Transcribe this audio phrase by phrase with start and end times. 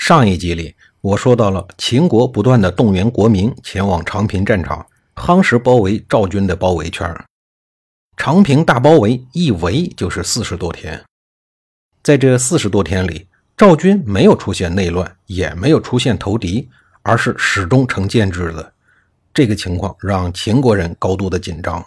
[0.00, 7.14] 上一集里，我说到了秦国不断的动员国民前往长平战场，夯实包围赵军的包围圈。
[8.16, 11.04] 长平大包围一围就是四十多天，
[12.02, 16.70] 在这四十多天里，赵军没有出现内乱，也没有出现投敌，
[17.02, 18.72] 而是始终成建制的。
[19.34, 21.86] 这个情况让秦国人高度的紧张。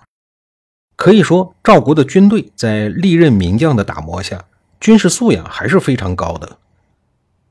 [0.96, 4.46] 可以说，赵国的军队在历任名将的打磨下，
[4.80, 6.60] 军事素养还是非常高的。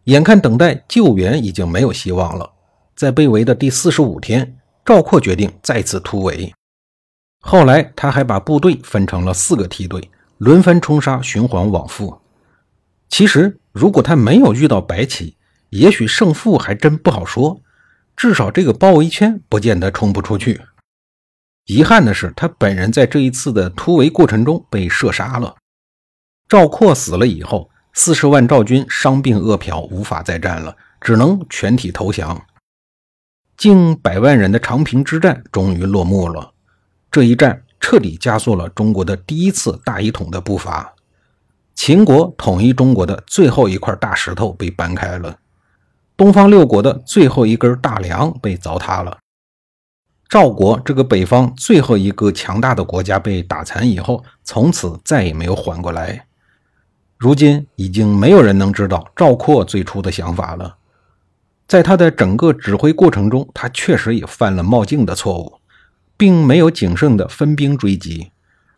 [0.04, 2.52] 眼看等待救援已经没有希望了，
[2.96, 6.52] 在被围的第四十五天，赵括决定再次突围。
[7.40, 12.20] 后来他还把部队分成了四个梯队，轮番冲杀，循环往复。
[13.08, 15.36] 其实，如果他没有遇到白起，
[15.70, 17.60] 也许胜负还真不好说。
[18.16, 20.60] 至少这个包围圈不见得冲不出去。
[21.66, 25.54] 遗憾的是，他本人在这一次的突围过程中被射杀了。
[26.48, 27.70] 赵括死了以后。
[27.94, 32.40] 四十万赵军伤病饿殍，无法再战了，只能全体投降。
[33.56, 36.52] 近百万人的长平之战终于落幕了。
[37.10, 40.94] 这一战彻底加速了中国的第一次大一统的步伐。
[41.74, 45.38] 秦国统一中国的最后一块大石头被搬开了，
[46.16, 49.18] 东方六国的最后一根大梁被凿塌了。
[50.28, 56.26] 赵国这个北方最后一个强大的国家被打残以后，从此再也没有缓过来。
[57.22, 60.74] 如今已经没有人能知道赵括最初的想法了。
[61.68, 65.60] 在他的整个指挥过程中，他确实也犯了冒进的错误，
[66.16, 68.32] 并没有谨慎的分兵追击，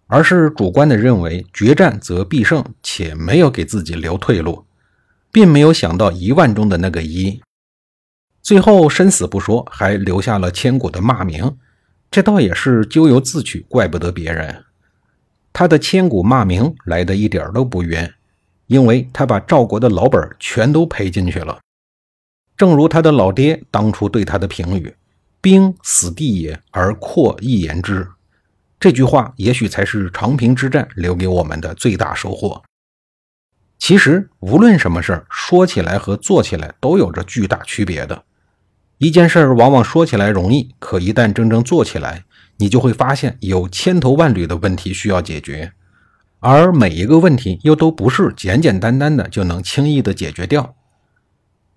[0.08, 4.66] 而是主观的认为决战则必胜，且没有给自己留退路，
[5.32, 7.40] 并没有想到一万中的那个一。
[8.42, 11.56] 最后生死不说，还留下了千古的骂名，
[12.10, 14.64] 这倒也是咎由自取，怪不得别人。
[15.50, 18.12] 他的千古骂名来的一点都不冤。
[18.66, 21.60] 因为他把赵国的老本全都赔进去了，
[22.56, 24.94] 正如他的老爹当初对他的评语
[25.40, 28.08] ：“兵死地也，而阔亦言之。”
[28.80, 32.62] 这句话也许才是长平之战留给我们的最大收获。
[33.78, 38.24] 其实，无论什么事儿，说起来和做起来都有着巨大区别的。
[38.98, 42.24] 一件事儿往往说起来容易，可一旦真正做起来，
[42.58, 45.72] 你就会发现有千头万缕的问题需要解决。
[46.44, 50.74] 而每一个问题又都不是简简单单的就能轻易的解决掉。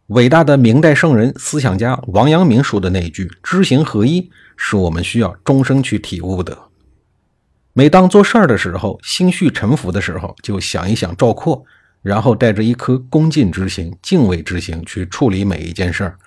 [0.07, 6.57] 伟大的明代圣人、思想家王阳明说的那句“知行合一”，是我们需要终生去体悟的。
[7.71, 11.63] 每当做事儿的时候，心绪沉浮的时候，就想一想赵括，
[12.01, 16.17] 然后带着一颗恭敬之心、敬畏之心去处理每一件事儿，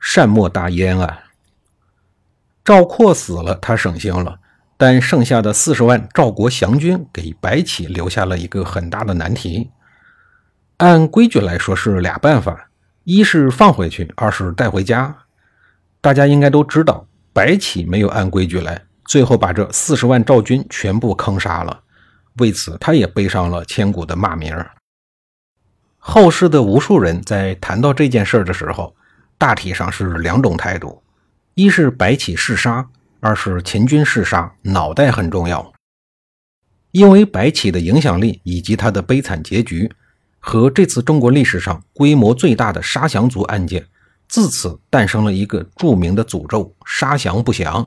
[0.00, 1.20] 善莫大焉啊！
[2.64, 4.39] 赵括死了，他省心了。
[4.80, 9.70] 但剩下的四十万赵国降军给白起留下了一个很大的难题。
[10.78, 12.70] 按规矩来说是俩办法：
[13.04, 15.14] 一是放回去，二是带回家。
[16.00, 21.82] 大家应该都知道，白起没有按规矩来，最后把这四十万赵军全部坑杀了。
[22.38, 24.56] 为此，他也背上了千古的骂名。
[25.98, 28.96] 后世的无数人在谈到这件事的时候，
[29.36, 31.02] 大体上是两种态度：
[31.52, 32.88] 一是白起嗜杀。
[33.20, 35.72] 二是秦军嗜杀，脑袋很重要。
[36.92, 39.92] 因为白起的影响力以及他的悲惨结局，
[40.38, 43.86] 和这次中国历史上规模最大的杀降族案件，
[44.26, 47.86] 自此诞生了一个著名的诅咒“杀降不降”。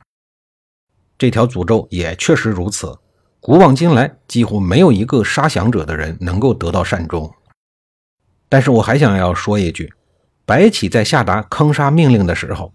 [1.17, 2.99] 这条诅咒也确实如此，
[3.39, 7.33] 古往今来几乎没有一个杀降者的人能够得到善终。
[8.47, 9.91] 但是我还想要说一句，
[10.45, 12.71] 白起在下达坑杀命令的时候。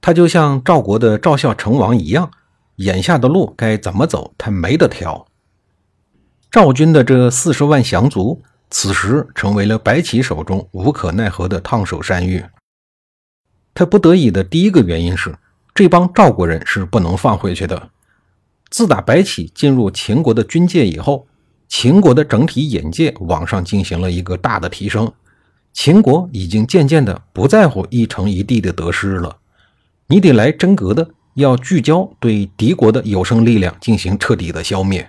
[0.00, 2.30] 他就像赵国的赵孝成王一样，
[2.76, 5.26] 眼下的路该怎么走，他没得挑。
[6.50, 12.44] 赵军的这四十万降卒，此时成为了白起手中无可奈何的烫手山芋。
[13.74, 15.38] 他不得已的第一个原因是，
[15.74, 17.90] 这帮赵国人是不能放回去的。
[18.68, 21.26] 自打白起进入秦国的军界以后，
[21.68, 25.12] 秦国的整体眼界往上进行了一个大的提升，
[25.72, 29.36] 秦国已经渐渐的不在乎一城一地的得失了。
[30.10, 35.08] 你得来真格的，要聚焦对敌国的有生力量进行彻底的消灭。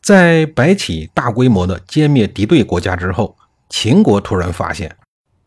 [0.00, 3.36] 在白起大规模的歼灭敌对国家之后，
[3.68, 4.96] 秦国突然发现，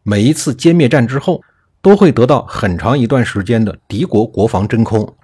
[0.04, 1.42] 每一次歼灭战之后，
[1.82, 5.16] 都会得到很长一段时间的敌国国防真空，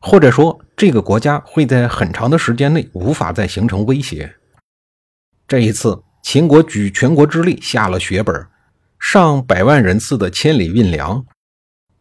[0.00, 4.34] 或者说这个国家会在很长的时间内无法再形成威胁。
[5.46, 8.34] 这一次，秦国举全国之力下了血本，
[8.98, 11.24] 上百万人次的千里运粮，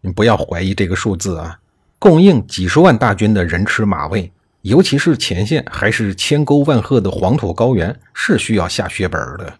[0.06, 1.60] 你不要怀疑这个数字啊，
[1.98, 4.32] 供应几十万大军的人吃马喂。
[4.62, 9.60] 尤其是前线还是千沟万壑的黄土高原，是需要下血本的。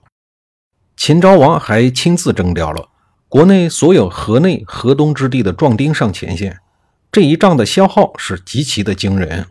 [0.98, 2.88] 秦昭王还亲自征调了
[3.30, 6.60] 国内所有河内、河东之地的壮丁上前线，
[7.12, 9.46] 这一仗的消耗是极其的惊人。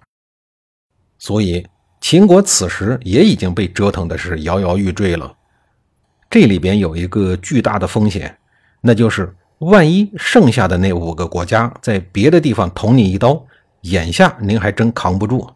[1.19, 1.65] 所以
[2.01, 5.33] 秦国此时也已经被折腾的是摇摇欲坠了。
[6.29, 8.37] 这里边有一个巨大的风险，
[8.81, 9.33] 那就是
[9.65, 13.47] 万一剩下的那五个国家在别的地方捅你一刀。
[13.83, 15.47] 眼下您还真扛不住，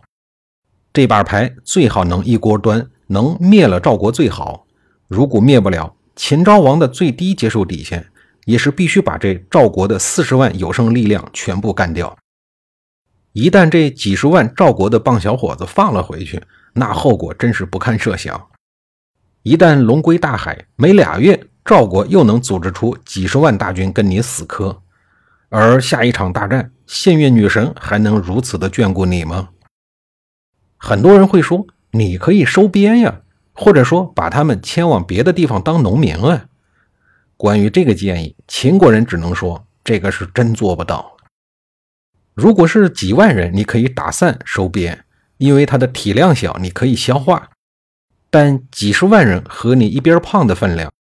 [0.93, 4.66] 这把牌最好能一锅端，能灭了赵国最好。
[5.06, 8.06] 如果灭不了，秦昭王的最低接受底线
[8.44, 12.14] 也是必须把这赵国的四十万有生力量全部干掉。
[13.32, 16.43] 一旦这几十万赵国的棒小伙子放了回去，
[16.75, 18.49] 那后果真是不堪设想。
[19.43, 24.81] 一旦龙归大海，没俩月，赵国又能组织出几十万大军跟你死磕。
[25.50, 29.50] 而下一场大战，献月女神还能如此的眷顾你吗？
[30.79, 33.20] 很多人会说，你可以收编呀，
[33.53, 36.47] 或者说把他们迁往别的地方当农民啊。
[37.37, 41.19] 关于这个建议，秦国人只能说，这个是真做不到。
[42.32, 45.05] 如果是几万人，你可以打散收编，
[45.37, 47.50] 因为他的体量小，你可以消化。
[48.31, 50.91] 但几十万人和你一边胖的分量，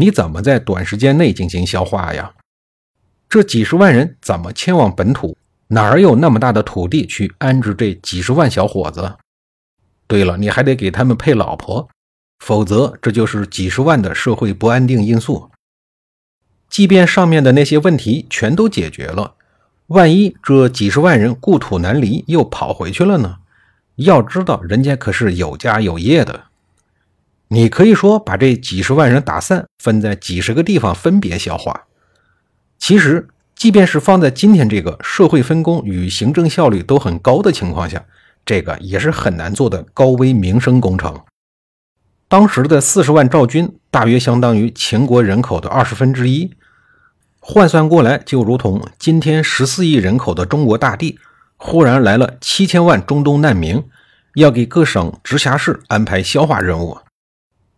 [0.00, 2.32] 你怎么在短时间内进行消化呀？
[3.28, 5.36] 这几十万人怎么迁往本土？
[5.66, 9.16] 哪儿有那么大的土地去安置这几十万小伙子？
[10.06, 11.88] 对了，你还得给他们配老婆，
[12.38, 15.50] 否则这就是几十万的社会不安定因素。
[16.70, 19.34] 即便上面的那些问题全都解决了，
[19.88, 23.38] 万一这几十万人故土难离，又跑回去了呢？
[23.96, 26.44] 要知道，人家可是有家有业的。
[27.48, 31.84] 你可以说把这几十万人打散，分在几十个地方分别消化。
[32.78, 38.04] 其实，即便是放在今天这个社会分工与行政效率都很高的情况下，
[38.44, 41.18] 这个也是很难做的高危民生工程。
[42.28, 46.52] 当时的四十万赵军，大约相当于秦国人口的二十分之一，
[47.40, 51.18] 换算过来，就如同今天十四亿人口的中国大地，
[51.56, 53.82] 忽然来了七千万中东难民，
[54.34, 56.98] 要给各省直辖市安排消化任务。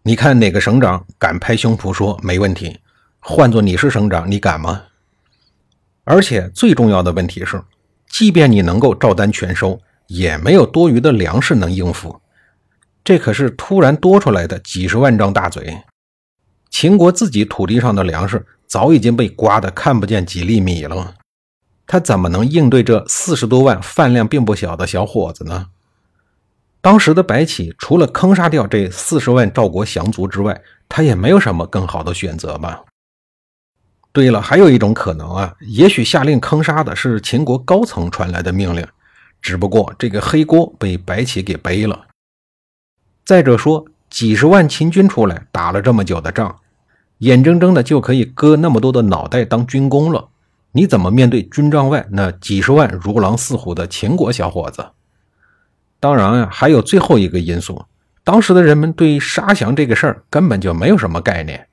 [0.02, 2.78] 你看哪个省长敢拍胸脯说没问题？
[3.18, 4.84] 换做你是省长，你敢吗？
[6.04, 7.62] 而且最重要的问题是，
[8.08, 12.18] 即便你能够照单全收，也没有多余的粮食能应付。
[13.04, 15.82] 这可是突然多出来的几十万张大嘴。
[16.70, 21.14] 秦国自己土地上的粮食早已经被刮得看不见几粒米了，
[21.86, 25.66] 他怎么能应对这四十多万饭量并不小的小伙子呢？
[26.82, 32.84] 当时的白起除了坑杀掉这四十万赵国降卒之外，他也没有什么更好的选择吧？
[34.12, 38.86] 对了，还有一种可能啊，也许下令坑杀的是秦国高层传来的命令，
[39.40, 42.06] 只不过这个黑锅被白起给背了。
[43.24, 46.56] 再者说，几十万秦军出来打了这么久的仗，
[47.18, 50.30] 眼睁睁的就可以割那么多的脑袋当军功了，
[50.72, 54.84] 你怎么面对军帐外那几十万如狼似虎的秦国小伙子？
[56.00, 57.84] 当然呀，还有最后一个因素，
[58.24, 61.68] 当时的人们对杀降这个事儿根本就没有什么概念。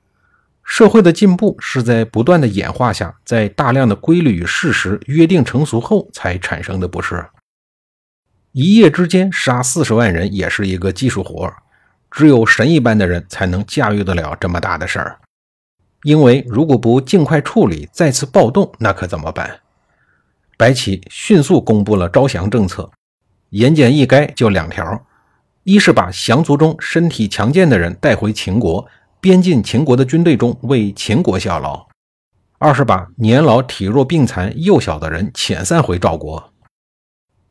[0.62, 7.26] 社会的进步是在不断的演化下，在大量的规律与事实约定成熟后才产生的，不是？
[8.52, 11.56] 一夜之间杀四十万人也是一个技术活儿
[12.10, 15.18] 只有神一般的人才能驾驭得了这么大的事儿。
[16.02, 19.60] 因为如果不尽快处理，再次暴动，那可怎么办？
[20.56, 22.90] 白起迅速公布了招降政策，
[23.50, 25.06] 言简意赅，就两条：
[25.64, 28.88] 一是把降卒中身体强健的人带回秦国。
[29.20, 31.88] 编进秦国的军队中为秦国效劳；
[32.58, 36.52] 二是把年老体弱病残幼小的人遣散回赵国。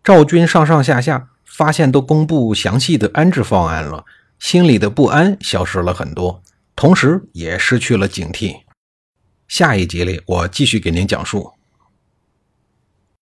[0.02, 4.06] 赵军上上下下发现都公布详细的安置方案了，
[4.40, 6.42] 心里的不安消失了很多，
[6.74, 8.62] 同时也失去了警惕。
[9.50, 11.57] 下一集里，我继续给您讲述。